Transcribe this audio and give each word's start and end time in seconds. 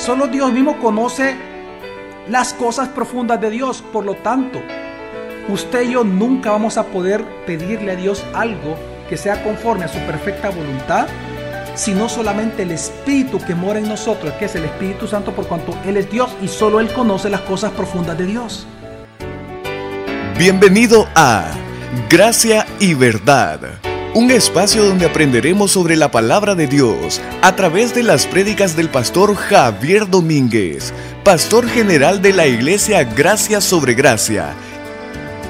Solo 0.00 0.28
Dios 0.28 0.50
mismo 0.50 0.78
conoce 0.78 1.36
las 2.26 2.54
cosas 2.54 2.88
profundas 2.88 3.38
de 3.38 3.50
Dios. 3.50 3.84
Por 3.92 4.06
lo 4.06 4.14
tanto, 4.14 4.58
usted 5.50 5.82
y 5.82 5.92
yo 5.92 6.04
nunca 6.04 6.52
vamos 6.52 6.78
a 6.78 6.86
poder 6.86 7.22
pedirle 7.44 7.92
a 7.92 7.96
Dios 7.96 8.24
algo 8.32 8.78
que 9.10 9.18
sea 9.18 9.44
conforme 9.44 9.84
a 9.84 9.88
su 9.88 9.98
perfecta 9.98 10.48
voluntad, 10.48 11.06
sino 11.74 12.08
solamente 12.08 12.62
el 12.62 12.70
Espíritu 12.70 13.44
que 13.44 13.54
mora 13.54 13.78
en 13.78 13.90
nosotros, 13.90 14.32
que 14.38 14.46
es 14.46 14.54
el 14.54 14.64
Espíritu 14.64 15.06
Santo, 15.06 15.32
por 15.32 15.46
cuanto 15.46 15.76
Él 15.84 15.98
es 15.98 16.10
Dios 16.10 16.30
y 16.40 16.48
solo 16.48 16.80
Él 16.80 16.90
conoce 16.94 17.28
las 17.28 17.42
cosas 17.42 17.70
profundas 17.72 18.16
de 18.16 18.24
Dios. 18.24 18.66
Bienvenido 20.38 21.06
a 21.14 21.44
Gracia 22.08 22.66
y 22.78 22.94
Verdad, 22.94 23.60
un 24.12 24.32
espacio 24.32 24.84
donde 24.84 25.06
aprenderemos 25.06 25.70
sobre 25.70 25.94
la 25.94 26.10
palabra 26.10 26.56
de 26.56 26.66
Dios 26.66 27.20
a 27.42 27.54
través 27.54 27.94
de 27.94 28.02
las 28.02 28.26
prédicas 28.26 28.74
del 28.74 28.88
pastor 28.88 29.36
Javier 29.36 30.08
Domínguez, 30.08 30.92
pastor 31.24 31.68
general 31.68 32.20
de 32.20 32.32
la 32.32 32.48
iglesia 32.48 33.04
Gracia 33.04 33.60
sobre 33.60 33.94
Gracia. 33.94 34.54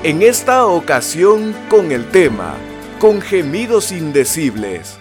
En 0.03 0.21
esta 0.21 0.67
ocasión 0.67 1.55
con 1.71 1.91
el 1.91 2.07
tema, 2.11 2.55
con 2.99 3.23
gemidos 3.23 3.93
indecibles. 3.93 4.99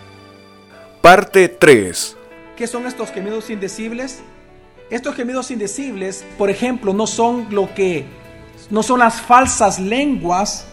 Parte 1.02 1.50
3. 1.50 2.16
¿Qué 2.56 2.66
son 2.66 2.88
estos 2.88 3.12
gemidos 3.12 3.50
indecibles? 3.50 4.22
Estos 4.90 5.16
gemidos 5.16 5.52
indecibles, 5.52 6.24
por 6.38 6.50
ejemplo, 6.50 6.94
no 6.94 7.08
son 7.08 7.48
lo 7.50 7.74
que 7.74 8.06
no 8.70 8.84
son 8.84 9.00
las 9.00 9.20
falsas 9.20 9.80
lenguas 9.80 10.66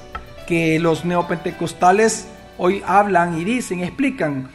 que 0.47 0.79
los 0.79 1.05
neopentecostales 1.05 2.27
hoy 2.59 2.83
hablan 2.87 3.39
y 3.39 3.45
dicen, 3.45 3.81
explican. 3.81 4.49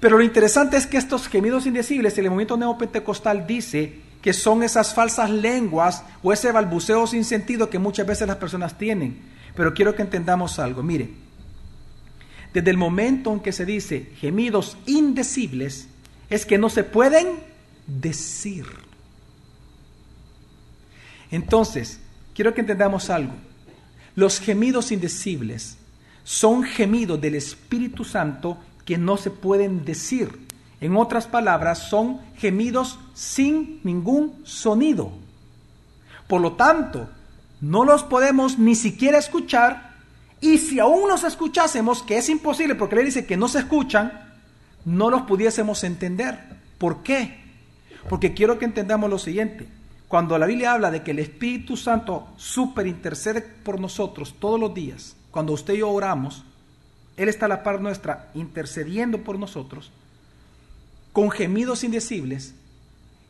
Pero 0.00 0.18
lo 0.18 0.24
interesante 0.24 0.76
es 0.76 0.86
que 0.86 0.98
estos 0.98 1.28
gemidos 1.28 1.66
indecibles, 1.66 2.16
el 2.18 2.26
movimiento 2.26 2.56
neopentecostal 2.56 3.46
dice 3.46 4.00
que 4.20 4.32
son 4.32 4.62
esas 4.62 4.94
falsas 4.94 5.30
lenguas 5.30 6.02
o 6.22 6.32
ese 6.32 6.52
balbuceo 6.52 7.06
sin 7.06 7.24
sentido 7.24 7.70
que 7.70 7.78
muchas 7.78 8.06
veces 8.06 8.26
las 8.26 8.36
personas 8.36 8.76
tienen. 8.78 9.18
Pero 9.54 9.74
quiero 9.74 9.94
que 9.94 10.02
entendamos 10.02 10.58
algo. 10.58 10.82
Mire, 10.82 11.10
desde 12.52 12.70
el 12.70 12.76
momento 12.76 13.32
en 13.32 13.40
que 13.40 13.52
se 13.52 13.66
dice 13.66 14.12
gemidos 14.16 14.76
indecibles, 14.86 15.88
es 16.30 16.46
que 16.46 16.58
no 16.58 16.68
se 16.70 16.84
pueden 16.84 17.28
decir. 17.86 18.66
Entonces, 21.30 22.00
quiero 22.34 22.54
que 22.54 22.60
entendamos 22.60 23.10
algo. 23.10 23.34
Los 24.14 24.40
gemidos 24.40 24.92
indecibles 24.92 25.76
son 26.24 26.64
gemidos 26.64 27.20
del 27.20 27.36
Espíritu 27.36 28.04
Santo 28.04 28.58
que 28.84 28.98
no 28.98 29.16
se 29.16 29.30
pueden 29.30 29.84
decir. 29.84 30.46
En 30.80 30.96
otras 30.96 31.26
palabras, 31.26 31.88
son 31.88 32.20
gemidos 32.36 32.98
sin 33.14 33.80
ningún 33.84 34.40
sonido. 34.44 35.12
Por 36.26 36.40
lo 36.40 36.54
tanto, 36.54 37.08
no 37.60 37.84
los 37.84 38.02
podemos 38.02 38.58
ni 38.58 38.74
siquiera 38.74 39.18
escuchar 39.18 39.94
y 40.40 40.58
si 40.58 40.78
aún 40.78 41.08
los 41.08 41.24
escuchásemos, 41.24 42.02
que 42.02 42.18
es 42.18 42.28
imposible 42.28 42.74
porque 42.74 42.96
le 42.96 43.04
dice 43.04 43.24
que 43.24 43.36
no 43.36 43.48
se 43.48 43.60
escuchan, 43.60 44.34
no 44.84 45.08
los 45.08 45.22
pudiésemos 45.22 45.84
entender. 45.84 46.38
¿Por 46.76 47.02
qué? 47.02 47.42
Porque 48.10 48.34
quiero 48.34 48.58
que 48.58 48.66
entendamos 48.66 49.08
lo 49.08 49.18
siguiente. 49.18 49.66
Cuando 50.08 50.38
la 50.38 50.44
Biblia 50.44 50.72
habla 50.74 50.90
de 50.90 51.02
que 51.02 51.12
el 51.12 51.18
Espíritu 51.18 51.78
Santo 51.78 52.28
super 52.36 52.86
intercede 52.86 53.40
por 53.40 53.80
nosotros 53.80 54.34
todos 54.38 54.60
los 54.60 54.74
días, 54.74 55.16
cuando 55.34 55.52
usted 55.52 55.74
y 55.74 55.78
yo 55.78 55.90
oramos, 55.90 56.44
Él 57.18 57.28
está 57.28 57.44
a 57.44 57.50
la 57.50 57.62
par 57.62 57.82
nuestra 57.82 58.30
intercediendo 58.32 59.22
por 59.22 59.38
nosotros, 59.38 59.90
con 61.12 61.30
gemidos 61.30 61.84
indecibles, 61.84 62.54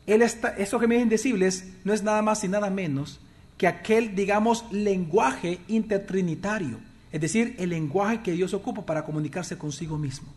Él 0.07 0.21
está, 0.21 0.49
esos 0.49 0.79
gemidos 0.79 1.03
indecibles 1.03 1.65
no 1.83 1.93
es 1.93 2.01
nada 2.01 2.21
más 2.21 2.45
y 2.45 2.47
nada 2.47 2.69
menos 2.69 3.19
que 3.57 3.67
aquel, 3.67 4.15
digamos, 4.15 4.63
lenguaje 4.71 5.59
intertrinitario, 5.67 6.77
es 7.11 7.19
decir, 7.19 7.55
el 7.59 7.71
lenguaje 7.71 8.21
que 8.21 8.31
Dios 8.31 8.53
ocupa 8.53 8.85
para 8.85 9.03
comunicarse 9.03 9.57
consigo 9.57 9.97
mismo. 9.97 10.27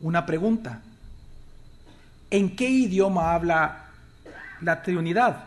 Una 0.00 0.24
pregunta, 0.24 0.82
¿en 2.30 2.54
qué 2.54 2.68
idioma 2.68 3.34
habla 3.34 3.84
la 4.64 4.82
Trinidad. 4.82 5.44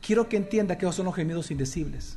Quiero 0.00 0.28
que 0.28 0.36
entienda 0.36 0.76
que 0.76 0.84
esos 0.84 0.96
son 0.96 1.06
los 1.06 1.14
gemidos 1.14 1.50
indecibles. 1.50 2.16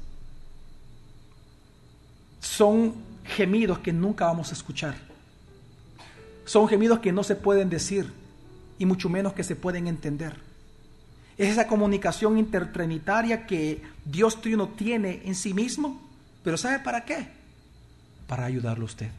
Son 2.40 2.94
gemidos 3.26 3.80
que 3.80 3.94
nunca 3.94 4.26
vamos 4.26 4.50
a 4.52 4.54
escuchar. 4.54 4.96
Son 6.46 6.68
gemidos 6.68 7.00
que 7.00 7.12
no 7.12 7.24
se 7.24 7.36
pueden 7.36 7.70
decir 7.70 8.12
y 8.80 8.86
mucho 8.86 9.10
menos 9.10 9.34
que 9.34 9.44
se 9.44 9.56
pueden 9.56 9.88
entender. 9.88 10.36
Es 11.38 11.50
esa 11.50 11.68
comunicación 11.68 12.38
intertrinitaria 12.38 13.46
que 13.46 13.82
Dios 14.04 14.40
no 14.46 14.70
tiene 14.70 15.22
en 15.26 15.36
sí 15.36 15.54
mismo, 15.54 16.02
pero 16.44 16.58
¿sabe 16.58 16.80
para 16.80 17.06
qué? 17.06 17.28
Para 18.28 18.46
ayudarlo 18.46 18.84
a 18.84 18.86
usted. 18.86 19.10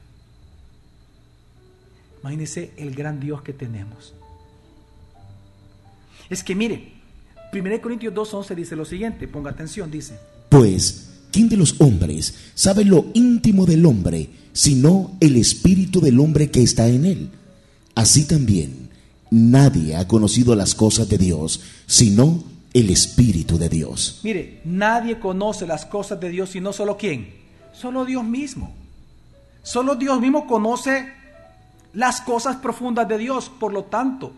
Imagínese 2.20 2.72
el 2.76 2.94
gran 2.94 3.20
Dios 3.20 3.42
que 3.42 3.52
tenemos. 3.52 4.14
Es 6.28 6.44
que 6.44 6.54
mire, 6.54 6.92
1 7.52 7.80
Corintios 7.80 8.14
2.11 8.14 8.54
dice 8.54 8.76
lo 8.76 8.84
siguiente, 8.84 9.26
ponga 9.26 9.50
atención, 9.50 9.90
dice. 9.90 10.18
Pues, 10.48 11.09
¿quién 11.30 11.48
de 11.48 11.56
los 11.56 11.80
hombres 11.80 12.34
sabe 12.54 12.84
lo 12.84 13.06
íntimo 13.14 13.66
del 13.66 13.86
hombre, 13.86 14.30
sino 14.52 15.16
el 15.20 15.36
espíritu 15.36 16.00
del 16.00 16.20
hombre 16.20 16.50
que 16.50 16.62
está 16.62 16.88
en 16.88 17.04
él? 17.06 17.30
Así 17.94 18.24
también, 18.26 18.90
nadie 19.30 19.96
ha 19.96 20.08
conocido 20.08 20.54
las 20.54 20.74
cosas 20.74 21.08
de 21.08 21.18
Dios, 21.18 21.60
sino 21.86 22.44
el 22.72 22.90
espíritu 22.90 23.58
de 23.58 23.68
Dios. 23.68 24.20
Mire, 24.22 24.60
nadie 24.64 25.18
conoce 25.18 25.66
las 25.66 25.86
cosas 25.86 26.20
de 26.20 26.28
Dios, 26.30 26.50
sino 26.50 26.72
solo 26.72 26.96
quién? 26.96 27.32
Solo 27.72 28.04
Dios 28.04 28.24
mismo. 28.24 28.74
Solo 29.62 29.96
Dios 29.96 30.20
mismo 30.20 30.46
conoce 30.46 31.12
las 31.92 32.20
cosas 32.20 32.56
profundas 32.56 33.08
de 33.08 33.18
Dios, 33.18 33.50
por 33.50 33.72
lo 33.72 33.84
tanto, 33.84 34.32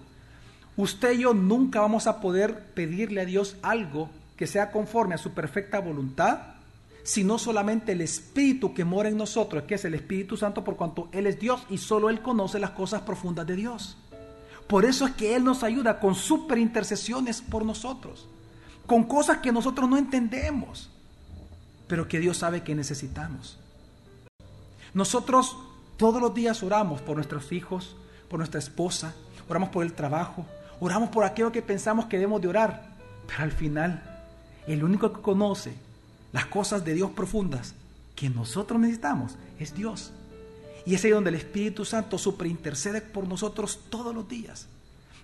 usted 0.77 1.13
y 1.13 1.23
yo 1.23 1.35
nunca 1.35 1.81
vamos 1.81 2.07
a 2.07 2.21
poder 2.21 2.59
pedirle 2.75 3.21
a 3.21 3.27
Dios 3.27 3.57
algo 3.63 4.09
que 4.37 4.47
sea 4.47 4.71
conforme 4.71 5.15
a 5.15 5.19
su 5.19 5.33
perfecta 5.33 5.79
voluntad, 5.81 6.52
sino 7.03 7.39
solamente 7.39 7.93
el 7.93 8.01
Espíritu 8.01 8.75
que 8.75 8.85
mora 8.85 9.09
en 9.09 9.17
nosotros, 9.17 9.65
que 9.65 9.75
es 9.75 9.85
el 9.85 9.95
Espíritu 9.95 10.37
Santo, 10.37 10.65
por 10.65 10.77
cuanto 10.77 11.09
Él 11.13 11.27
es 11.27 11.39
Dios 11.39 11.65
y 11.69 11.79
solo 11.79 12.11
Él 12.11 12.23
conoce 12.23 12.59
las 12.59 12.71
cosas 12.71 13.03
profundas 13.03 13.47
de 13.47 13.57
Dios. 13.57 13.97
Por 14.67 14.85
eso 14.85 15.07
es 15.07 15.13
que 15.13 15.35
Él 15.35 15.45
nos 15.45 15.63
ayuda 15.63 15.99
con 15.99 16.15
super 16.15 16.59
intercesiones 16.59 17.41
por 17.41 17.65
nosotros, 17.65 18.29
con 18.87 19.05
cosas 19.05 19.39
que 19.39 19.53
nosotros 19.53 19.89
no 19.89 19.99
entendemos, 19.99 20.91
pero 21.89 22.09
que 22.09 22.21
Dios 22.21 22.39
sabe 22.39 22.63
que 22.63 22.75
necesitamos. 22.75 23.59
Nosotros 24.95 25.57
todos 25.97 26.21
los 26.21 26.35
días 26.35 26.63
oramos 26.63 27.01
por 27.01 27.17
nuestros 27.17 27.53
hijos, 27.53 27.97
por 28.29 28.39
nuestra 28.39 28.61
esposa, 28.61 29.15
oramos 29.49 29.71
por 29.71 29.85
el 29.85 29.93
trabajo, 29.93 30.47
Oramos 30.85 31.11
por 31.11 31.23
aquello 31.23 31.53
que 31.53 31.63
pensamos 31.63 32.07
que 32.07 32.17
debemos 32.17 32.43
de 32.43 32.49
orar. 32.49 32.83
Pero 33.29 33.45
al 33.45 33.53
final, 33.53 34.03
el 34.67 34.83
único 34.83 35.13
que 35.13 35.21
conoce 35.21 35.77
las 36.33 36.47
cosas 36.47 36.85
de 36.85 36.95
Dios 36.95 37.11
profundas 37.11 37.75
que 38.15 38.31
nosotros 38.31 38.81
necesitamos 38.81 39.37
es 39.59 39.75
Dios. 39.75 40.13
Y 40.85 40.95
es 40.95 41.05
ahí 41.05 41.11
donde 41.11 41.31
el 41.31 41.37
Espíritu 41.37 41.85
Santo 41.85 42.19
superintercede 42.19 43.01
por 43.01 43.29
nosotros 43.29 43.81
todos 43.89 44.15
los 44.15 44.29
días. 44.29 44.67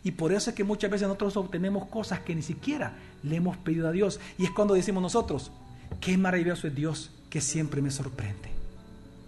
Y 0.04 0.12
por 0.12 0.32
eso 0.32 0.50
es 0.50 0.56
que 0.56 0.64
muchas 0.64 0.90
veces 0.90 1.08
nosotros 1.08 1.36
obtenemos 1.36 1.86
cosas 1.88 2.20
que 2.20 2.34
ni 2.34 2.42
siquiera 2.42 2.92
le 3.22 3.36
hemos 3.36 3.56
pedido 3.56 3.88
a 3.88 3.92
Dios. 3.92 4.20
Y 4.38 4.44
es 4.44 4.50
cuando 4.50 4.74
decimos 4.74 5.02
nosotros, 5.02 5.50
qué 6.00 6.16
maravilloso 6.16 6.68
es 6.68 6.74
Dios 6.74 7.10
que 7.30 7.40
siempre 7.40 7.82
me 7.82 7.90
sorprende. 7.90 8.50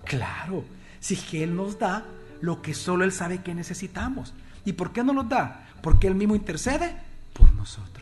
Claro, 0.04 0.64
si 1.00 1.14
es 1.14 1.22
que 1.22 1.42
Él 1.42 1.56
nos 1.56 1.78
da 1.78 2.06
lo 2.40 2.62
que 2.62 2.74
solo 2.74 3.04
Él 3.04 3.12
sabe 3.12 3.42
que 3.42 3.54
necesitamos. 3.54 4.32
¿Y 4.64 4.72
por 4.72 4.92
qué 4.92 5.02
no 5.02 5.12
nos 5.12 5.28
da? 5.28 5.68
Porque 5.82 6.06
Él 6.06 6.14
mismo 6.14 6.34
intercede 6.34 6.96
por 7.32 7.52
nosotros. 7.54 7.99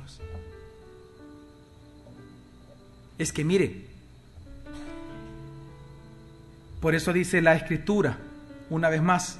Es 3.18 3.32
que 3.32 3.44
mire, 3.44 3.86
por 6.80 6.94
eso 6.94 7.12
dice 7.12 7.42
la 7.42 7.56
escritura, 7.56 8.18
una 8.70 8.88
vez 8.88 9.02
más, 9.02 9.36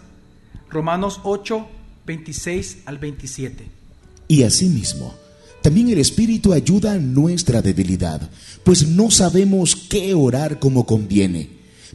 Romanos 0.69 1.21
8, 1.23 1.67
26 2.07 2.79
al 2.87 2.99
27. 2.99 3.67
Y 4.27 4.43
asimismo, 4.43 5.15
también 5.63 5.89
el 5.89 5.99
Espíritu 5.99 6.53
ayuda 6.53 6.93
a 6.93 6.99
nuestra 6.99 7.63
debilidad, 7.63 8.29
pues 8.65 8.87
no 8.87 9.11
sabemos 9.11 9.77
qué 9.77 10.15
orar 10.15 10.59
como 10.59 10.85
conviene, 10.85 11.49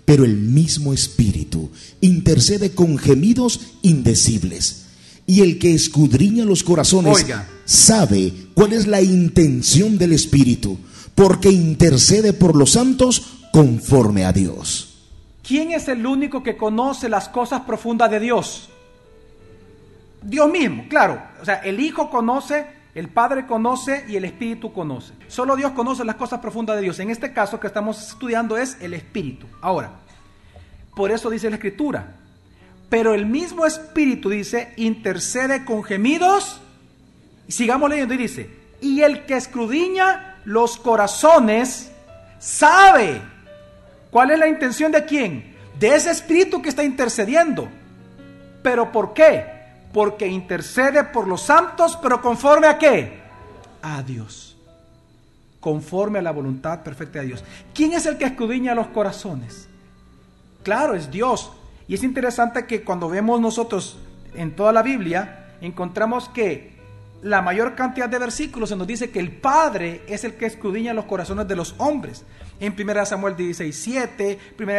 pero 0.05 0.25
el 0.25 0.37
mismo 0.37 0.93
Espíritu 0.93 1.71
intercede 2.01 2.71
con 2.71 2.97
gemidos 2.97 3.59
indecibles 3.81 4.83
y 5.25 5.41
el 5.41 5.59
que 5.59 5.73
escudriña 5.73 6.45
los 6.45 6.63
corazones 6.63 7.25
sabe 7.65 8.33
cuál 8.53 8.73
es 8.73 8.87
la 8.87 9.01
intención 9.01 9.97
del 9.97 10.13
Espíritu, 10.13 10.77
porque 11.15 11.49
intercede 11.49 12.33
por 12.33 12.55
los 12.55 12.71
santos 12.71 13.47
conforme 13.51 14.25
a 14.25 14.31
Dios. 14.31 14.89
¿Quién 15.43 15.71
es 15.71 15.87
el 15.87 16.05
único 16.05 16.41
que 16.41 16.57
conoce 16.57 17.09
las 17.09 17.29
cosas 17.29 17.61
profundas 17.61 18.09
de 18.09 18.19
Dios? 18.19 18.69
Dios 20.21 20.49
mismo, 20.49 20.85
claro. 20.87 21.21
O 21.41 21.45
sea, 21.45 21.55
el 21.55 21.79
Hijo 21.79 22.09
conoce, 22.09 22.65
el 22.95 23.09
Padre 23.09 23.45
conoce 23.45 24.05
y 24.07 24.15
el 24.15 24.25
Espíritu 24.25 24.71
conoce. 24.71 25.13
Solo 25.27 25.55
Dios 25.55 25.73
conoce 25.73 26.05
las 26.05 26.15
cosas 26.15 26.39
profundas 26.39 26.77
de 26.77 26.83
Dios. 26.83 26.99
En 26.99 27.09
este 27.09 27.33
caso 27.33 27.59
que 27.59 27.67
estamos 27.67 28.09
estudiando 28.09 28.57
es 28.57 28.77
el 28.79 28.93
Espíritu. 28.93 29.45
Ahora, 29.61 29.91
por 30.95 31.11
eso 31.11 31.29
dice 31.29 31.49
la 31.49 31.57
Escritura. 31.57 32.15
Pero 32.89 33.13
el 33.13 33.25
mismo 33.25 33.65
Espíritu 33.65 34.29
dice, 34.29 34.73
intercede 34.77 35.65
con 35.65 35.83
gemidos. 35.83 36.61
Y 37.47 37.51
sigamos 37.51 37.89
leyendo 37.89 38.13
y 38.13 38.17
dice, 38.17 38.49
y 38.81 39.01
el 39.01 39.25
que 39.25 39.35
escrudiña 39.35 40.32
los 40.45 40.77
corazones 40.77 41.91
sabe 42.39 43.21
cuál 44.11 44.31
es 44.31 44.39
la 44.39 44.47
intención 44.47 44.91
de 44.91 45.05
quién. 45.05 45.55
De 45.79 45.95
ese 45.95 46.11
Espíritu 46.11 46.61
que 46.61 46.69
está 46.69 46.83
intercediendo. 46.83 47.67
¿Pero 48.61 48.91
por 48.91 49.13
qué? 49.13 49.45
Porque 49.91 50.27
intercede 50.27 51.03
por 51.03 51.27
los 51.27 51.41
santos, 51.41 51.97
pero 52.01 52.21
conforme 52.21 52.67
a 52.67 52.77
qué? 52.77 53.21
A 53.81 54.01
Dios. 54.01 54.57
Conforme 55.59 56.19
a 56.19 56.21
la 56.21 56.31
voluntad 56.31 56.83
perfecta 56.83 57.19
de 57.19 57.27
Dios. 57.27 57.43
¿Quién 57.73 57.93
es 57.93 58.05
el 58.05 58.17
que 58.17 58.25
escudriña 58.25 58.75
los 58.75 58.87
corazones? 58.87 59.67
Claro, 60.63 60.95
es 60.95 61.11
Dios. 61.11 61.51
Y 61.87 61.95
es 61.95 62.03
interesante 62.03 62.65
que 62.65 62.83
cuando 62.83 63.09
vemos 63.09 63.41
nosotros 63.41 63.97
en 64.35 64.55
toda 64.55 64.71
la 64.71 64.81
Biblia, 64.81 65.55
encontramos 65.61 66.29
que 66.29 66.72
la 67.23 67.41
mayor 67.41 67.73
cantidad 67.73 68.09
de 68.09 68.19
versículos 68.19 68.69
se 68.69 68.75
nos 68.75 68.85
dice 68.85 69.09
que 69.09 69.19
el 69.19 69.31
Padre 69.31 70.03
es 70.07 70.25
el 70.25 70.35
que 70.35 70.45
escudriña 70.45 70.93
los 70.93 71.05
corazones 71.05 71.47
de 71.47 71.55
los 71.55 71.73
hombres. 71.77 72.25
En 72.59 72.75
1 72.77 73.05
Samuel 73.05 73.35
16, 73.35 73.75
7, 73.75 74.39
1 74.59 74.71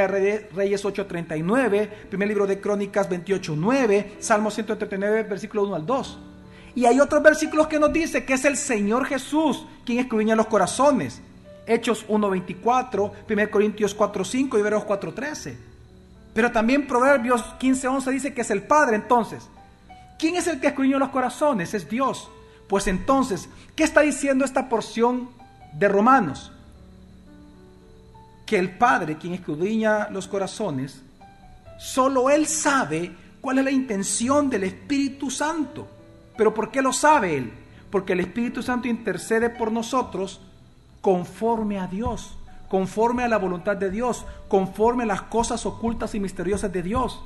Reyes 0.54 0.84
8, 0.84 1.06
39, 1.06 1.90
1 2.12 2.26
libro 2.26 2.46
de 2.46 2.60
Crónicas 2.60 3.08
28, 3.08 3.54
9, 3.56 4.16
Salmo 4.20 4.50
139, 4.50 5.22
versículo 5.22 5.64
1 5.64 5.74
al 5.74 5.86
2. 5.86 6.18
Y 6.74 6.84
hay 6.84 7.00
otros 7.00 7.22
versículos 7.22 7.66
que 7.66 7.78
nos 7.78 7.92
dice 7.92 8.24
que 8.24 8.34
es 8.34 8.44
el 8.44 8.56
Señor 8.56 9.06
Jesús 9.06 9.66
quien 9.86 10.00
escudriña 10.00 10.36
los 10.36 10.46
corazones. 10.46 11.22
Hechos 11.66 12.04
1, 12.08 12.28
24, 12.28 13.12
1 13.28 13.50
Corintios 13.50 13.94
4, 13.94 14.22
5 14.22 14.58
y 14.58 14.60
Hebreos 14.60 14.84
4, 14.84 15.14
13. 15.14 15.56
Pero 16.34 16.52
también 16.52 16.86
Proverbios 16.86 17.42
15, 17.58 17.88
11 17.88 18.10
dice 18.10 18.34
que 18.34 18.42
es 18.42 18.50
el 18.50 18.64
Padre. 18.64 18.96
Entonces, 18.96 19.48
¿quién 20.18 20.36
es 20.36 20.46
el 20.46 20.60
que 20.60 20.68
escudriña 20.68 20.98
los 20.98 21.10
corazones? 21.10 21.74
Es 21.74 21.88
Dios. 21.88 22.28
Pues 22.68 22.86
entonces, 22.86 23.48
¿qué 23.76 23.84
está 23.84 24.00
diciendo 24.00 24.44
esta 24.44 24.68
porción 24.68 25.28
de 25.72 25.88
Romanos? 25.88 26.52
Que 28.46 28.58
el 28.58 28.76
Padre, 28.76 29.16
quien 29.16 29.34
escudriña 29.34 30.08
los 30.10 30.28
corazones, 30.28 31.02
solo 31.78 32.30
Él 32.30 32.46
sabe 32.46 33.12
cuál 33.40 33.58
es 33.58 33.64
la 33.64 33.70
intención 33.70 34.48
del 34.48 34.64
Espíritu 34.64 35.30
Santo. 35.30 35.88
¿Pero 36.36 36.54
por 36.54 36.70
qué 36.70 36.82
lo 36.82 36.92
sabe 36.92 37.36
Él? 37.36 37.52
Porque 37.90 38.14
el 38.14 38.20
Espíritu 38.20 38.62
Santo 38.62 38.88
intercede 38.88 39.50
por 39.50 39.70
nosotros 39.70 40.40
conforme 41.00 41.78
a 41.78 41.86
Dios, 41.86 42.36
conforme 42.68 43.24
a 43.24 43.28
la 43.28 43.36
voluntad 43.36 43.76
de 43.76 43.90
Dios, 43.90 44.24
conforme 44.48 45.04
a 45.04 45.06
las 45.06 45.22
cosas 45.22 45.66
ocultas 45.66 46.14
y 46.14 46.20
misteriosas 46.20 46.72
de 46.72 46.82
Dios. 46.82 47.20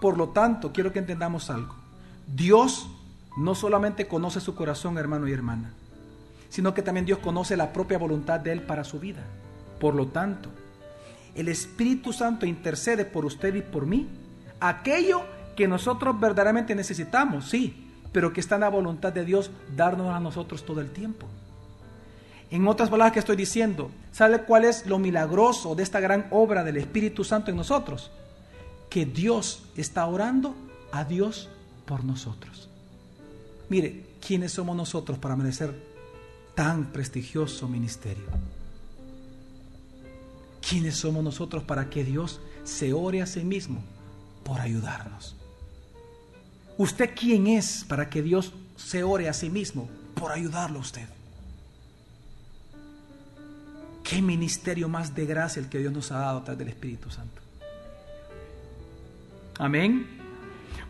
Por 0.00 0.16
lo 0.16 0.28
tanto, 0.28 0.72
quiero 0.72 0.92
que 0.92 0.98
entendamos 0.98 1.50
algo. 1.50 1.74
Dios 2.26 2.88
no 3.36 3.54
solamente 3.54 4.06
conoce 4.06 4.40
su 4.40 4.54
corazón, 4.54 4.98
hermano 4.98 5.28
y 5.28 5.32
hermana, 5.32 5.72
sino 6.48 6.74
que 6.74 6.82
también 6.82 7.06
Dios 7.06 7.18
conoce 7.18 7.56
la 7.56 7.72
propia 7.72 7.98
voluntad 7.98 8.40
de 8.40 8.52
Él 8.52 8.62
para 8.62 8.84
su 8.84 9.00
vida. 9.00 9.22
Por 9.80 9.94
lo 9.94 10.08
tanto, 10.08 10.50
el 11.34 11.48
Espíritu 11.48 12.12
Santo 12.12 12.46
intercede 12.46 13.04
por 13.04 13.24
usted 13.24 13.54
y 13.54 13.62
por 13.62 13.86
mí. 13.86 14.08
Aquello 14.60 15.22
que 15.56 15.68
nosotros 15.68 16.18
verdaderamente 16.18 16.74
necesitamos, 16.74 17.48
sí, 17.48 17.90
pero 18.12 18.32
que 18.32 18.40
está 18.40 18.56
en 18.56 18.62
la 18.62 18.68
voluntad 18.68 19.12
de 19.12 19.24
Dios 19.24 19.50
darnos 19.76 20.14
a 20.14 20.20
nosotros 20.20 20.64
todo 20.64 20.80
el 20.80 20.90
tiempo. 20.90 21.26
En 22.50 22.66
otras 22.66 22.88
palabras 22.88 23.12
que 23.12 23.18
estoy 23.18 23.36
diciendo, 23.36 23.90
¿sabe 24.10 24.42
cuál 24.42 24.64
es 24.64 24.86
lo 24.86 24.98
milagroso 24.98 25.74
de 25.74 25.82
esta 25.82 26.00
gran 26.00 26.26
obra 26.30 26.64
del 26.64 26.78
Espíritu 26.78 27.22
Santo 27.22 27.50
en 27.50 27.56
nosotros? 27.56 28.10
Que 28.90 29.06
Dios 29.06 29.62
está 29.76 30.06
orando 30.06 30.54
a 30.92 31.04
Dios 31.04 31.48
por 31.86 32.04
nosotros. 32.04 32.68
Mire, 33.68 34.04
¿quiénes 34.26 34.52
somos 34.52 34.76
nosotros 34.76 35.18
para 35.18 35.36
merecer 35.36 35.74
tan 36.54 36.86
prestigioso 36.92 37.68
ministerio? 37.68 38.26
¿Quiénes 40.66 40.96
somos 40.96 41.22
nosotros 41.22 41.62
para 41.62 41.88
que 41.88 42.04
Dios 42.04 42.40
se 42.64 42.92
ore 42.92 43.22
a 43.22 43.26
sí 43.26 43.44
mismo 43.44 43.82
por 44.44 44.60
ayudarnos? 44.60 45.34
¿Usted 46.76 47.10
quién 47.18 47.46
es 47.46 47.84
para 47.88 48.08
que 48.08 48.22
Dios 48.22 48.52
se 48.76 49.02
ore 49.02 49.28
a 49.28 49.32
sí 49.32 49.50
mismo 49.50 49.88
por 50.14 50.32
ayudarlo 50.32 50.78
a 50.78 50.82
usted? 50.82 51.08
¿Qué 54.04 54.22
ministerio 54.22 54.88
más 54.88 55.14
de 55.14 55.26
gracia 55.26 55.60
el 55.60 55.68
que 55.68 55.78
Dios 55.78 55.92
nos 55.92 56.12
ha 56.12 56.18
dado 56.18 56.38
a 56.38 56.44
través 56.44 56.58
del 56.58 56.68
Espíritu 56.68 57.10
Santo? 57.10 57.47
Amén. 59.58 60.06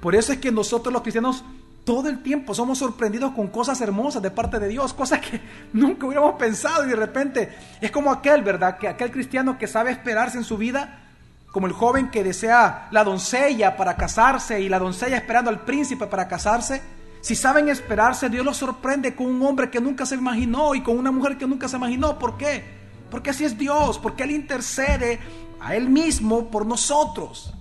Por 0.01 0.15
eso 0.15 0.33
es 0.33 0.39
que 0.39 0.53
nosotros 0.53 0.93
los 0.93 1.03
cristianos 1.03 1.45
todo 1.85 2.11
el 2.11 2.23
tiempo 2.23 2.55
somos 2.55 2.79
sorprendidos 2.79 3.33
con 3.33 3.49
cosas 3.49 3.81
hermosas 3.81 4.21
de 4.23 4.31
parte 4.31 4.59
de 4.59 4.69
Dios, 4.69 4.93
cosas 4.93 5.21
que 5.21 5.41
nunca 5.73 6.07
hubiéramos 6.07 6.35
pensado 6.35 6.85
y 6.85 6.91
de 6.91 6.97
repente 6.97 7.49
es 7.81 7.91
como 7.91 8.13
aquel, 8.13 8.43
¿verdad? 8.43 8.77
Que 8.77 8.89
aquel 8.89 9.11
cristiano 9.11 9.57
que 9.57 9.67
sabe 9.67 9.91
esperarse 9.91 10.37
en 10.37 10.45
su 10.45 10.59
vida, 10.59 11.09
como 11.51 11.67
el 11.67 11.73
joven 11.73 12.11
que 12.11 12.23
desea 12.23 12.89
la 12.91 13.05
doncella 13.05 13.77
para 13.77 13.97
casarse 13.97 14.61
y 14.61 14.69
la 14.69 14.79
doncella 14.79 15.17
esperando 15.17 15.51
al 15.51 15.63
príncipe 15.63 16.07
para 16.07 16.29
casarse. 16.29 16.83
Si 17.23 17.35
saben 17.35 17.71
esperarse, 17.71 18.29
Dios 18.29 18.45
los 18.45 18.59
sorprende 18.59 19.17
con 19.17 19.27
un 19.27 19.43
hombre 19.43 19.71
que 19.71 19.81
nunca 19.81 20.05
se 20.05 20.15
imaginó 20.15 20.75
y 20.75 20.83
con 20.83 20.99
una 20.99 21.11
mujer 21.11 21.39
que 21.39 21.47
nunca 21.47 21.69
se 21.69 21.77
imaginó. 21.77 22.19
¿Por 22.19 22.37
qué? 22.37 22.63
Porque 23.11 23.31
así 23.31 23.45
es 23.45 23.57
Dios, 23.57 23.99
porque 23.99 24.25
Él 24.25 24.33
intercede 24.33 25.19
a 25.59 25.75
Él 25.75 25.89
mismo 25.89 26.51
por 26.51 26.67
nosotros, 26.67 27.55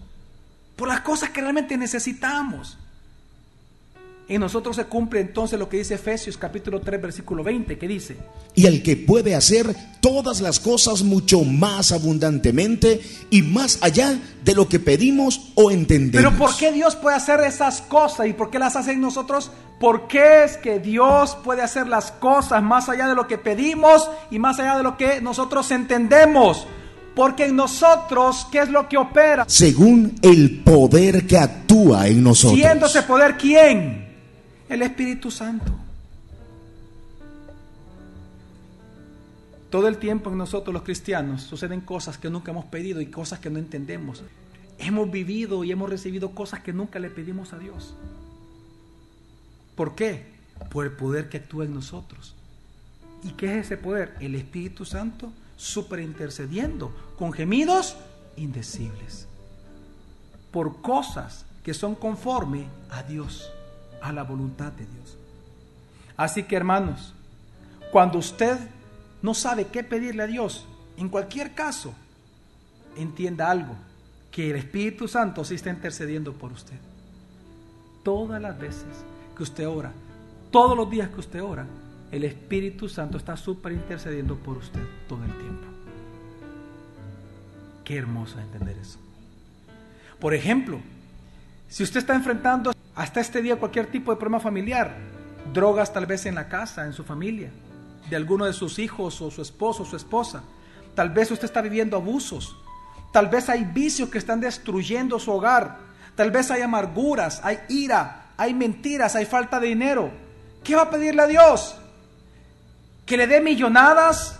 por 0.77 0.87
las 0.87 1.01
cosas 1.01 1.31
que 1.31 1.41
realmente 1.41 1.75
necesitamos. 1.75 2.77
En 4.29 4.41
nosotros 4.41 4.75
se 4.75 4.83
cumple 4.85 5.21
entonces 5.21 5.57
lo 5.57 5.69
que 5.69 5.77
dice 5.77 5.93
Efesios 5.93 6.37
capítulo 6.37 6.81
3 6.81 7.01
versículo 7.01 7.43
20, 7.43 7.77
que 7.77 7.87
dice, 7.87 8.17
y 8.55 8.65
el 8.65 8.83
que 8.83 8.97
puede 8.97 9.35
hacer 9.35 9.73
todas 10.01 10.41
las 10.41 10.59
cosas 10.59 11.01
mucho 11.01 11.43
más 11.45 11.93
abundantemente 11.93 12.99
y 13.29 13.41
más 13.41 13.79
allá 13.81 14.19
de 14.43 14.53
lo 14.53 14.67
que 14.67 14.79
pedimos 14.79 15.53
o 15.55 15.71
entendemos. 15.71 16.29
Pero 16.29 16.37
¿por 16.37 16.57
qué 16.57 16.73
Dios 16.73 16.97
puede 16.97 17.15
hacer 17.15 17.39
esas 17.39 17.81
cosas 17.81 18.27
y 18.27 18.33
por 18.33 18.49
qué 18.49 18.59
las 18.59 18.75
hace 18.75 18.91
en 18.91 19.01
nosotros? 19.01 19.49
¿Por 19.79 20.09
qué 20.09 20.43
es 20.43 20.57
que 20.57 20.79
Dios 20.79 21.37
puede 21.43 21.61
hacer 21.61 21.87
las 21.87 22.11
cosas 22.11 22.61
más 22.61 22.89
allá 22.89 23.07
de 23.07 23.15
lo 23.15 23.27
que 23.27 23.37
pedimos 23.37 24.09
y 24.29 24.39
más 24.39 24.59
allá 24.59 24.75
de 24.75 24.83
lo 24.83 24.97
que 24.97 25.21
nosotros 25.21 25.71
entendemos? 25.71 26.67
Porque 27.17 27.45
en 27.45 27.55
nosotros, 27.55 28.47
¿qué 28.51 28.59
es 28.59 28.69
lo 28.69 28.87
que 28.87 28.95
opera? 28.95 29.43
Según 29.47 30.13
el 30.21 30.59
poder 30.63 31.25
que 31.25 31.39
actúa 31.39 32.07
en 32.07 32.23
nosotros. 32.23 32.59
Siendo 32.59 32.85
ese 32.85 33.01
poder 33.01 33.35
quién? 33.37 34.07
el 34.69 34.83
Espíritu 34.83 35.31
Santo. 35.31 35.73
Todo 39.71 39.87
el 39.87 39.97
tiempo 39.97 40.29
en 40.29 40.37
nosotros 40.37 40.71
los 40.71 40.83
cristianos 40.83 41.41
suceden 41.41 41.81
cosas 41.81 42.19
que 42.19 42.29
nunca 42.29 42.51
hemos 42.51 42.65
pedido 42.65 43.01
y 43.01 43.07
cosas 43.07 43.39
que 43.39 43.49
no 43.49 43.57
entendemos. 43.57 44.21
Hemos 44.77 45.09
vivido 45.09 45.63
y 45.63 45.71
hemos 45.71 45.89
recibido 45.89 46.35
cosas 46.35 46.59
que 46.59 46.71
nunca 46.71 46.99
le 46.99 47.09
pedimos 47.09 47.51
a 47.51 47.57
Dios. 47.57 47.95
¿Por 49.75 49.95
qué? 49.95 50.25
Por 50.69 50.85
el 50.85 50.91
poder 50.91 51.29
que 51.29 51.37
actúa 51.37 51.65
en 51.65 51.73
nosotros. 51.73 52.35
¿Y 53.23 53.31
qué 53.31 53.57
es 53.57 53.65
ese 53.65 53.77
poder? 53.77 54.13
El 54.19 54.35
Espíritu 54.35 54.85
Santo 54.85 55.31
super 55.57 55.99
intercediendo 55.99 56.93
con 57.17 57.33
gemidos 57.33 57.97
indecibles 58.37 59.27
por 60.51 60.81
cosas 60.81 61.45
que 61.63 61.73
son 61.73 61.95
conforme 61.95 62.67
a 62.89 63.03
Dios 63.03 63.51
a 64.01 64.13
la 64.13 64.23
voluntad 64.23 64.71
de 64.71 64.85
Dios. 64.85 65.17
Así 66.15 66.43
que 66.43 66.55
hermanos, 66.55 67.13
cuando 67.91 68.19
usted 68.19 68.57
no 69.21 69.33
sabe 69.33 69.67
qué 69.67 69.83
pedirle 69.83 70.23
a 70.23 70.27
Dios, 70.27 70.65
en 70.97 71.09
cualquier 71.09 71.53
caso, 71.53 71.93
entienda 72.95 73.51
algo, 73.51 73.75
que 74.31 74.49
el 74.51 74.55
Espíritu 74.55 75.07
Santo 75.07 75.43
sí 75.43 75.55
está 75.55 75.69
intercediendo 75.69 76.33
por 76.33 76.51
usted. 76.51 76.77
Todas 78.03 78.41
las 78.41 78.57
veces 78.57 78.85
que 79.35 79.43
usted 79.43 79.67
ora, 79.67 79.91
todos 80.51 80.77
los 80.77 80.89
días 80.89 81.09
que 81.09 81.19
usted 81.19 81.43
ora, 81.43 81.65
el 82.11 82.23
Espíritu 82.23 82.87
Santo 82.87 83.17
está 83.17 83.35
súper 83.35 83.73
intercediendo 83.73 84.35
por 84.35 84.57
usted 84.57 84.83
todo 85.07 85.23
el 85.23 85.31
tiempo. 85.37 85.67
Qué 87.83 87.97
hermoso 87.97 88.39
entender 88.39 88.77
eso. 88.77 88.99
Por 90.19 90.33
ejemplo, 90.33 90.79
si 91.69 91.83
usted 91.83 91.99
está 91.99 92.15
enfrentando 92.15 92.73
hasta 92.95 93.19
este 93.19 93.41
día 93.41 93.57
cualquier 93.57 93.87
tipo 93.87 94.11
de 94.11 94.17
problema 94.17 94.39
familiar, 94.39 94.95
drogas 95.53 95.93
tal 95.93 96.05
vez 96.05 96.25
en 96.25 96.35
la 96.35 96.47
casa, 96.47 96.85
en 96.85 96.93
su 96.93 97.03
familia, 97.03 97.51
de 98.09 98.15
alguno 98.15 98.45
de 98.45 98.53
sus 98.53 98.79
hijos 98.79 99.21
o 99.21 99.29
su 99.29 99.41
esposo 99.41 99.83
o 99.83 99.85
su 99.85 99.95
esposa. 99.95 100.43
Tal 100.95 101.09
vez 101.09 101.29
usted 101.29 101.45
está 101.45 101.61
viviendo 101.61 101.97
abusos. 101.97 102.57
Tal 103.11 103.27
vez 103.27 103.49
hay 103.49 103.65
vicios 103.65 104.09
que 104.09 104.17
están 104.17 104.41
destruyendo 104.41 105.19
su 105.19 105.31
hogar. 105.31 105.77
Tal 106.15 106.31
vez 106.31 106.49
hay 106.49 106.61
amarguras, 106.61 107.41
hay 107.43 107.59
ira, 107.69 108.31
hay 108.37 108.53
mentiras, 108.53 109.15
hay 109.15 109.25
falta 109.25 109.59
de 109.59 109.67
dinero. 109.67 110.11
¿Qué 110.63 110.75
va 110.75 110.83
a 110.83 110.89
pedirle 110.89 111.21
a 111.21 111.27
Dios? 111.27 111.75
¿Que 113.07 113.15
le 113.17 113.25
dé 113.25 113.39
millonadas? 113.41 114.37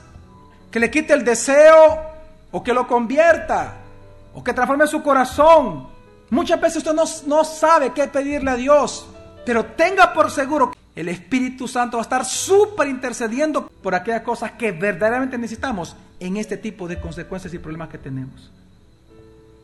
¿Que 0.70 0.80
le 0.80 0.92
quite 0.92 1.14
el 1.14 1.24
deseo? 1.24 2.00
¿O 2.52 2.62
que 2.62 2.74
lo 2.74 2.86
convierta? 2.86 3.76
¿O 4.36 4.44
que 4.44 4.54
transforme 4.54 4.86
su 4.86 5.02
corazón? 5.02 5.88
Muchas 6.30 6.60
veces 6.60 6.78
usted 6.78 6.94
no, 6.94 7.06
no 7.26 7.46
sabe 7.46 7.94
qué 7.94 8.08
pedirle 8.08 8.52
a 8.52 8.56
Dios, 8.56 9.08
pero 9.46 9.66
tenga 9.66 10.14
por 10.14 10.30
seguro 10.30 10.72
que 10.72 10.78
el 11.00 11.08
Espíritu 11.08 11.66
Santo 11.70 11.96
va 11.96 12.02
a 12.02 12.04
estar 12.04 12.26
súper 12.26 12.90
intercediendo 12.90 13.68
por 13.68 13.96
aquellas 13.96 14.24
cosas 14.24 14.52
que 14.52 14.74
verdaderamente 14.74 15.38
necesitamos 15.38 15.96
en 16.20 16.36
este 16.36 16.58
tipo 16.58 16.90
de 16.90 17.00
consecuencias 17.00 17.54
y 17.54 17.60
problemas 17.60 17.88
que 17.88 17.98
tenemos. 17.98 18.52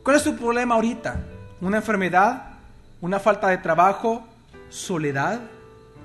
¿Cuál 0.02 0.16
es 0.16 0.22
su 0.22 0.34
problema 0.34 0.76
ahorita? 0.76 1.16
¿Una 1.60 1.76
enfermedad? 1.76 2.54
¿Una 3.02 3.20
falta 3.20 3.48
de 3.48 3.58
trabajo? 3.58 4.26
¿Soledad? 4.70 5.40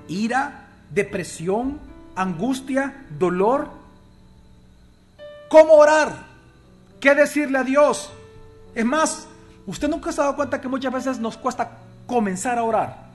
¿Ira? 0.06 0.68
¿Depresión? 0.90 1.89
¿Angustia? 2.14 3.06
¿Dolor? 3.18 3.68
¿Cómo 5.48 5.74
orar? 5.74 6.12
¿Qué 7.00 7.14
decirle 7.14 7.58
a 7.58 7.64
Dios? 7.64 8.10
Es 8.74 8.84
más, 8.84 9.26
usted 9.66 9.88
nunca 9.88 10.12
se 10.12 10.20
ha 10.20 10.24
dado 10.24 10.36
cuenta 10.36 10.60
que 10.60 10.68
muchas 10.68 10.92
veces 10.92 11.18
nos 11.18 11.36
cuesta 11.36 11.78
comenzar 12.06 12.58
a 12.58 12.62
orar. 12.62 13.10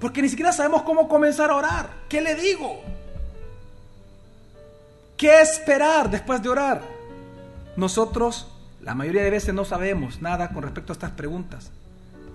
Porque 0.00 0.22
ni 0.22 0.28
siquiera 0.28 0.52
sabemos 0.52 0.82
cómo 0.82 1.08
comenzar 1.08 1.50
a 1.50 1.56
orar. 1.56 1.90
¿Qué 2.08 2.20
le 2.20 2.34
digo? 2.34 2.80
¿Qué 5.16 5.40
esperar 5.40 6.10
después 6.10 6.42
de 6.42 6.48
orar? 6.48 6.82
Nosotros 7.76 8.48
la 8.82 8.94
mayoría 8.94 9.22
de 9.22 9.30
veces 9.30 9.54
no 9.54 9.64
sabemos 9.64 10.22
nada 10.22 10.50
con 10.52 10.62
respecto 10.62 10.92
a 10.92 10.94
estas 10.94 11.10
preguntas. 11.10 11.70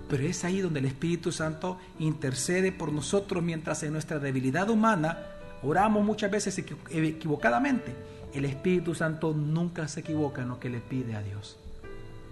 Pero 0.08 0.22
es 0.22 0.44
ahí 0.44 0.60
donde 0.60 0.78
el 0.78 0.86
Espíritu 0.86 1.32
Santo 1.32 1.78
intercede 1.98 2.70
por 2.70 2.92
nosotros 2.92 3.42
mientras 3.42 3.82
en 3.82 3.92
nuestra 3.92 4.20
debilidad 4.20 4.70
humana 4.70 5.18
oramos 5.62 6.04
muchas 6.04 6.30
veces 6.30 6.58
equivocadamente. 6.58 7.94
El 8.32 8.44
Espíritu 8.44 8.94
Santo 8.94 9.32
nunca 9.32 9.88
se 9.88 10.00
equivoca 10.00 10.42
en 10.42 10.48
lo 10.48 10.60
que 10.60 10.68
le 10.68 10.80
pide 10.80 11.16
a 11.16 11.22
Dios. 11.22 11.58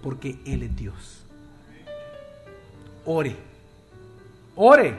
Porque 0.02 0.38
Él 0.44 0.62
es 0.62 0.76
Dios. 0.76 1.24
Ore. 3.06 3.36
Ore. 4.56 4.96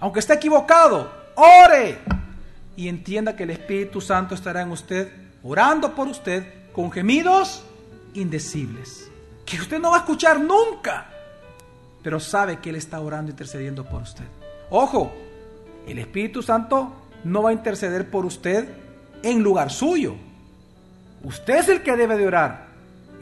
Aunque 0.00 0.20
esté 0.20 0.34
equivocado, 0.34 1.10
ore. 1.36 1.98
Y 2.76 2.88
entienda 2.88 3.34
que 3.34 3.44
el 3.44 3.50
Espíritu 3.50 4.00
Santo 4.00 4.34
estará 4.34 4.60
en 4.60 4.70
usted, 4.70 5.10
orando 5.42 5.94
por 5.94 6.08
usted, 6.08 6.70
con 6.72 6.92
gemidos 6.92 7.64
indecibles. 8.12 9.10
Que 9.46 9.58
usted 9.58 9.78
no 9.78 9.90
va 9.90 9.96
a 9.96 10.00
escuchar 10.00 10.40
nunca. 10.40 11.06
Pero 12.02 12.20
sabe 12.20 12.58
que 12.58 12.70
Él 12.70 12.76
está 12.76 13.00
orando, 13.00 13.30
intercediendo 13.30 13.84
por 13.84 14.02
usted. 14.02 14.24
Ojo, 14.70 15.12
el 15.86 15.98
Espíritu 15.98 16.42
Santo 16.42 17.05
no 17.26 17.42
va 17.42 17.50
a 17.50 17.52
interceder 17.52 18.08
por 18.08 18.24
usted 18.24 18.68
en 19.22 19.42
lugar 19.42 19.70
suyo. 19.70 20.14
Usted 21.24 21.56
es 21.56 21.68
el 21.68 21.82
que 21.82 21.96
debe 21.96 22.16
de 22.16 22.26
orar. 22.26 22.66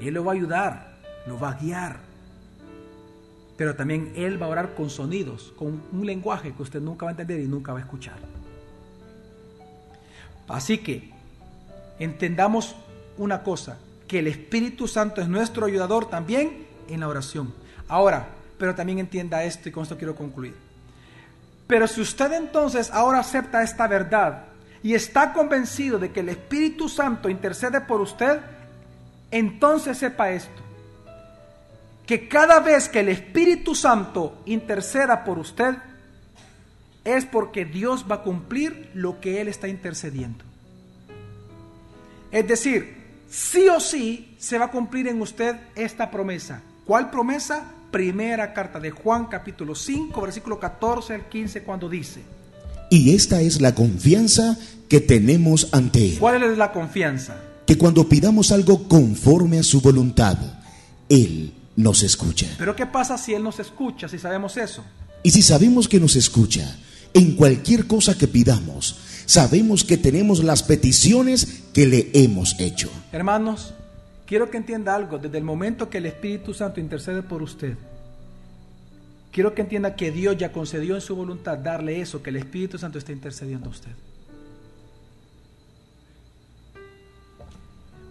Él 0.01 0.15
lo 0.15 0.25
va 0.25 0.33
a 0.33 0.35
ayudar, 0.35 0.97
lo 1.27 1.39
va 1.39 1.51
a 1.51 1.55
guiar. 1.55 1.97
Pero 3.57 3.75
también 3.77 4.13
Él 4.17 4.41
va 4.41 4.47
a 4.47 4.51
orar 4.51 4.75
con 4.75 4.91
sonidos, 4.91 5.55
con 5.57 5.83
un 5.93 6.05
lenguaje 6.05 6.53
que 6.53 6.63
usted 6.63 6.81
nunca 6.81 7.07
va 7.07 7.11
a 7.11 7.15
entender 7.15 7.41
y 7.41 7.47
nunca 7.47 7.73
va 7.73 7.79
a 7.79 7.83
escuchar. 7.83 8.17
Así 10.49 10.79
que 10.79 11.11
entendamos 11.99 12.77
una 13.17 13.43
cosa, 13.43 13.79
que 14.07 14.19
el 14.19 14.27
Espíritu 14.27 14.87
Santo 14.87 15.23
es 15.23 15.29
nuestro 15.29 15.65
ayudador 15.65 16.11
también 16.11 16.67
en 16.89 17.01
la 17.01 17.09
oración. 17.09 17.55
Ahora, 17.89 18.29
pero 18.59 18.75
también 18.75 18.99
entienda 18.99 19.45
esto 19.45 19.69
y 19.69 19.73
con 19.73 19.85
esto 19.85 19.97
quiero 19.97 20.15
concluir. 20.15 20.64
Pero 21.75 21.89
si 21.89 22.01
usted 22.03 22.33
entonces 22.35 22.89
ahora 22.93 23.19
acepta 23.19 23.65
esta 23.65 23.89
verdad 23.89 24.45
y 24.81 24.95
está 24.95 25.33
convencido 25.33 25.99
de 25.99 26.13
que 26.13 26.21
el 26.21 26.29
Espíritu 26.29 26.89
Santo 26.89 27.29
intercede 27.29 27.81
por 27.81 28.01
usted, 28.01 28.39
entonces 29.33 29.99
sepa 29.99 30.31
esto, 30.31 30.63
que 32.07 32.29
cada 32.29 32.61
vez 32.61 32.89
que 32.89 33.01
el 33.01 33.09
Espíritu 33.09 33.75
Santo 33.75 34.41
interceda 34.47 35.25
por 35.25 35.41
usted, 35.41 35.75
es 37.03 37.27
porque 37.27 37.65
Dios 37.65 38.07
va 38.09 38.15
a 38.15 38.23
cumplir 38.23 38.93
lo 38.95 39.21
que 39.21 39.41
Él 39.41 39.49
está 39.49 39.67
intercediendo. 39.67 40.45
Es 42.31 42.47
decir, 42.47 43.25
sí 43.29 43.67
o 43.67 43.81
sí 43.81 44.37
se 44.39 44.59
va 44.59 44.67
a 44.67 44.71
cumplir 44.71 45.09
en 45.09 45.21
usted 45.21 45.57
esta 45.75 46.13
promesa. 46.13 46.63
¿Cuál 46.87 47.11
promesa? 47.11 47.65
Primera 47.95 48.53
carta 48.53 48.81
de 48.81 48.91
Juan 48.91 49.27
capítulo 49.27 49.77
5, 49.77 50.21
versículo 50.21 50.59
14 50.59 51.15
al 51.15 51.29
15, 51.29 51.63
cuando 51.63 51.89
dice. 51.89 52.23
Y 52.91 53.15
esta 53.15 53.41
es 53.41 53.61
la 53.61 53.77
confianza 53.77 54.59
que 54.89 55.01
tenemos 55.01 55.69
ante 55.71 56.05
Él. 56.05 56.17
¿Cuál 56.19 56.43
es 56.43 56.59
la 56.59 56.73
confianza? 56.73 57.37
Que 57.65 57.79
cuando 57.79 58.09
pidamos 58.09 58.51
algo 58.51 58.89
conforme 58.89 59.61
a 59.61 59.63
su 59.63 59.81
voluntad, 59.81 60.37
Él 61.09 61.55
nos 61.77 62.03
escucha. 62.03 62.49
Pero 62.59 62.75
¿qué 62.75 62.85
pasa 62.85 63.17
si 63.17 63.33
Él 63.33 63.45
nos 63.45 63.61
escucha, 63.61 64.09
si 64.09 64.19
sabemos 64.19 64.57
eso? 64.57 64.83
Y 65.23 65.31
si 65.31 65.43
sabemos 65.43 65.87
que 65.87 66.01
nos 66.01 66.17
escucha, 66.17 66.77
en 67.13 67.37
cualquier 67.37 67.87
cosa 67.87 68.19
que 68.19 68.27
pidamos, 68.27 68.97
sabemos 69.25 69.85
que 69.85 69.99
tenemos 69.99 70.43
las 70.43 70.65
peticiones 70.65 71.63
que 71.73 71.87
le 71.87 72.11
hemos 72.13 72.59
hecho. 72.59 72.91
Hermanos, 73.13 73.73
quiero 74.27 74.51
que 74.51 74.57
entienda 74.57 74.95
algo. 74.95 75.19
Desde 75.19 75.39
el 75.39 75.45
momento 75.45 75.91
que 75.91 75.99
el 75.99 76.07
Espíritu 76.07 76.55
Santo 76.55 76.81
intercede 76.81 77.23
por 77.23 77.43
usted, 77.43 77.77
quiero 79.33 79.55
que 79.55 79.63
entienda 79.63 79.97
que 79.97 80.11
Dios 80.11 80.37
ya 80.37 80.53
concedió 80.53 80.95
en 80.95 81.01
su 81.01 81.17
voluntad 81.17 81.59
darle 81.59 82.01
eso, 82.01 82.23
que 82.23 82.31
el 82.31 82.37
Espíritu 82.37 82.79
Santo 82.79 82.99
está 82.99 83.13
intercediendo 83.13 83.67
a 83.67 83.73
usted. 83.73 83.93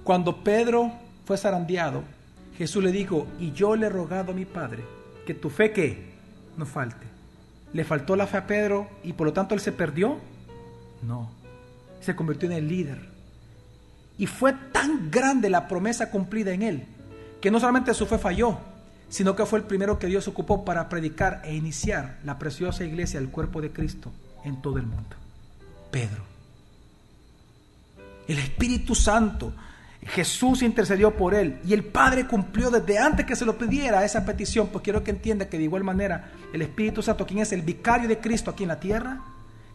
Cuando 0.04 0.44
Pedro 0.44 0.92
fue 1.26 1.38
zarandeado, 1.38 2.04
Jesús 2.58 2.84
le 2.84 2.92
dijo, 2.92 3.26
y 3.40 3.54
yo 3.54 3.76
le 3.76 3.88
he 3.88 3.90
rogado 3.90 4.32
a 4.32 4.36
mi 4.36 4.46
Padre 4.46 4.84
que 5.26 5.34
tu 5.34 5.50
fe 5.50 5.72
que 5.72 6.14
no 6.58 6.66
falte. 6.66 7.08
¿Le 7.72 7.84
faltó 7.84 8.16
la 8.16 8.28
fe 8.28 8.38
a 8.38 8.48
Pedro 8.48 8.88
y 9.04 9.14
por 9.14 9.28
lo 9.28 9.34
tanto 9.34 9.56
él 9.56 9.62
se 9.62 9.72
perdió? 9.72 10.18
No, 11.02 11.32
se 12.02 12.16
convirtió 12.16 12.50
en 12.50 12.58
el 12.58 12.68
líder. 12.68 13.13
Y 14.18 14.28
fue 14.28 14.54
tan 14.72 15.10
grande 15.10 15.50
la 15.50 15.68
promesa 15.68 16.12
cumplida 16.12 16.52
en 16.52 16.62
él, 16.62 16.86
que 17.42 17.52
no 17.52 17.60
solamente 17.60 17.94
su 17.94 18.06
fe 18.06 18.18
falló, 18.18 18.60
sino 19.10 19.36
que 19.36 19.46
fue 19.46 19.60
el 19.60 19.66
primero 19.66 20.00
que 20.00 20.08
Dios 20.08 20.28
ocupó 20.28 20.66
para 20.66 20.90
predicar 20.90 21.42
e 21.44 21.56
iniciar 21.56 22.20
la 22.24 22.40
preciosa 22.40 22.84
iglesia 22.84 23.20
del 23.20 23.30
cuerpo 23.30 23.62
de 23.62 23.72
Cristo 23.72 24.12
en 24.44 24.62
todo 24.62 24.78
el 24.78 24.88
mundo. 24.88 25.16
Pedro. 25.92 26.24
El 28.28 28.40
Espíritu 28.40 28.96
Santo, 28.96 29.54
Jesús 30.02 30.64
intercedió 30.64 31.16
por 31.16 31.34
él 31.34 31.60
y 31.66 31.74
el 31.74 31.84
Padre 31.84 32.26
cumplió 32.26 32.72
desde 32.72 32.98
antes 32.98 33.26
que 33.26 33.36
se 33.36 33.46
lo 33.46 33.58
pidiera 33.58 34.04
esa 34.04 34.26
petición. 34.26 34.70
Pues 34.70 34.84
quiero 34.84 35.04
que 35.04 35.12
entienda 35.12 35.48
que 35.48 35.58
de 35.58 35.66
igual 35.66 35.84
manera 35.84 36.32
el 36.52 36.62
Espíritu 36.62 37.02
Santo, 37.02 37.28
quien 37.28 37.40
es 37.40 37.52
el 37.52 37.62
vicario 37.62 38.08
de 38.08 38.20
Cristo 38.20 38.52
aquí 38.52 38.64
en 38.64 38.70
la 38.70 38.80
tierra, 38.80 39.22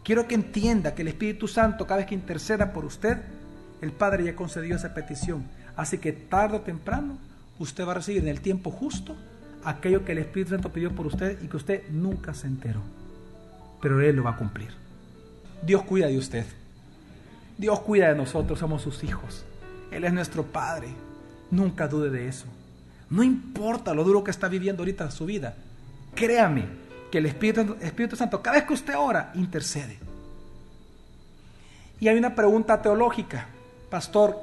quiero 0.03 0.27
que 0.27 0.35
entienda 0.35 0.95
que 0.95 1.03
el 1.03 1.09
Espíritu 1.09 1.47
Santo 1.47 1.85
cada 1.85 1.99
vez 1.99 2.07
que 2.07 2.15
interceda 2.15 2.73
por 2.73 2.85
usted, 2.85 3.17
el 3.81 3.91
Padre 3.91 4.25
ya 4.25 4.35
concedió 4.35 4.75
esa 4.75 4.93
petición. 4.93 5.45
Así 5.75 5.97
que 5.97 6.11
tarde 6.11 6.57
o 6.57 6.61
temprano 6.61 7.17
usted 7.59 7.85
va 7.85 7.91
a 7.91 7.95
recibir 7.95 8.21
en 8.21 8.27
el 8.27 8.41
tiempo 8.41 8.71
justo 8.71 9.15
aquello 9.63 10.05
que 10.05 10.13
el 10.13 10.19
Espíritu 10.19 10.51
Santo 10.51 10.71
pidió 10.71 10.93
por 10.93 11.07
usted 11.07 11.41
y 11.41 11.47
que 11.47 11.57
usted 11.57 11.89
nunca 11.89 12.33
se 12.33 12.47
enteró. 12.47 12.81
Pero 13.81 14.01
Él 14.01 14.15
lo 14.15 14.23
va 14.23 14.31
a 14.31 14.37
cumplir. 14.37 14.69
Dios 15.61 15.83
cuida 15.83 16.07
de 16.07 16.17
usted. 16.17 16.45
Dios 17.57 17.79
cuida 17.81 18.09
de 18.09 18.15
nosotros, 18.15 18.59
somos 18.59 18.81
sus 18.81 19.03
hijos. 19.03 19.43
Él 19.91 20.03
es 20.03 20.13
nuestro 20.13 20.43
Padre. 20.43 20.87
Nunca 21.51 21.87
dude 21.87 22.09
de 22.09 22.27
eso. 22.27 22.45
No 23.09 23.23
importa 23.23 23.93
lo 23.93 24.03
duro 24.03 24.23
que 24.23 24.31
está 24.31 24.47
viviendo 24.47 24.83
ahorita 24.83 25.09
su 25.11 25.25
vida. 25.25 25.55
Créame 26.15 26.65
que 27.11 27.17
el 27.17 27.25
Espíritu, 27.25 27.75
Espíritu 27.81 28.15
Santo, 28.15 28.41
cada 28.41 28.57
vez 28.57 28.65
que 28.65 28.73
usted 28.73 28.95
ora, 28.97 29.31
intercede. 29.35 29.97
Y 31.99 32.07
hay 32.07 32.17
una 32.17 32.35
pregunta 32.35 32.81
teológica. 32.81 33.47
Pastor, 33.89 34.37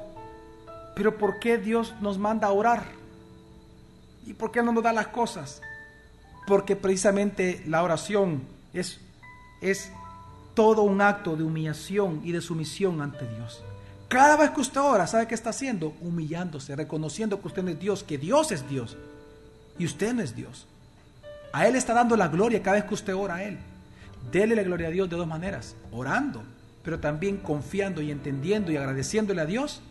pero 0.95 1.17
¿por 1.17 1.39
qué 1.39 1.57
Dios 1.57 1.93
nos 2.01 2.17
manda 2.17 2.47
a 2.47 2.51
orar? 2.51 2.85
¿Y 4.25 4.33
por 4.33 4.51
qué 4.51 4.61
no 4.61 4.71
nos 4.71 4.83
da 4.83 4.91
las 4.91 5.07
cosas? 5.07 5.61
Porque 6.47 6.75
precisamente 6.75 7.63
la 7.65 7.83
oración 7.83 8.41
es, 8.73 8.99
es 9.61 9.91
todo 10.53 10.81
un 10.81 11.01
acto 11.01 11.35
de 11.35 11.43
humillación 11.43 12.21
y 12.23 12.31
de 12.31 12.41
sumisión 12.41 13.01
ante 13.01 13.27
Dios. 13.27 13.63
Cada 14.07 14.37
vez 14.37 14.51
que 14.51 14.61
usted 14.61 14.81
ora, 14.81 15.05
¿sabe 15.07 15.27
qué 15.27 15.35
está 15.35 15.51
haciendo? 15.51 15.93
Humillándose, 16.01 16.75
reconociendo 16.75 17.39
que 17.41 17.47
usted 17.47 17.63
no 17.63 17.71
es 17.71 17.79
Dios, 17.79 18.03
que 18.03 18.17
Dios 18.17 18.51
es 18.51 18.67
Dios. 18.67 18.97
Y 19.77 19.85
usted 19.85 20.13
no 20.13 20.21
es 20.21 20.35
Dios. 20.35 20.65
A 21.53 21.67
Él 21.67 21.75
está 21.75 21.93
dando 21.93 22.17
la 22.17 22.27
gloria 22.27 22.63
cada 22.63 22.77
vez 22.77 22.85
que 22.85 22.93
usted 22.93 23.15
ora 23.15 23.35
a 23.35 23.43
Él. 23.43 23.59
Dele 24.31 24.55
la 24.55 24.63
gloria 24.63 24.87
a 24.87 24.91
Dios 24.91 25.09
de 25.09 25.15
dos 25.15 25.27
maneras. 25.27 25.75
Orando 25.91 26.43
pero 26.87 27.01
también 27.01 27.35
confiando 27.35 28.01
y 28.01 28.11
entendiendo 28.11 28.71
y 28.71 28.77
agradeciéndole 28.77 29.41
a 29.41 29.45
Dios 29.45 29.81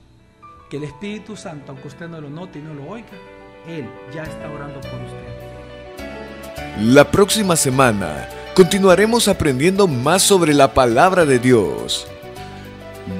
que 0.71 0.79
el 0.79 0.85
Espíritu 0.85 1.37
Santo, 1.37 1.73
aunque 1.73 1.89
usted 1.89 2.09
no 2.09 2.23
lo 2.23 2.31
note 2.31 2.59
y 2.59 2.63
no 2.63 2.73
lo 2.73 2.89
oiga, 2.89 3.11
Él 3.69 3.85
ya 4.15 4.23
está 4.23 4.51
orando 4.51 4.81
por 4.81 4.95
usted. 5.03 6.01
La 6.81 7.11
próxima 7.11 7.55
semana 7.55 8.27
continuaremos 8.55 9.29
aprendiendo 9.29 9.87
más 9.87 10.23
sobre 10.23 10.55
la 10.55 10.73
palabra 10.73 11.27
de 11.27 11.39
Dios. 11.39 12.09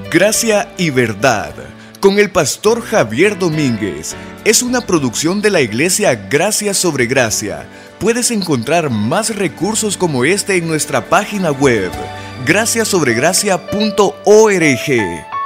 Gracia 0.09 0.73
y 0.79 0.89
verdad 0.89 1.53
con 1.99 2.17
el 2.17 2.31
pastor 2.31 2.81
Javier 2.81 3.37
Domínguez 3.37 4.15
es 4.43 4.63
una 4.63 4.81
producción 4.81 5.39
de 5.39 5.51
la 5.51 5.61
iglesia 5.61 6.15
Gracia 6.15 6.73
sobre 6.73 7.05
Gracia. 7.05 7.67
Puedes 7.99 8.31
encontrar 8.31 8.89
más 8.89 9.35
recursos 9.35 9.97
como 9.97 10.25
este 10.25 10.55
en 10.55 10.67
nuestra 10.67 11.05
página 11.09 11.51
web 11.51 11.91
graciasobregracia.org. 12.45 15.36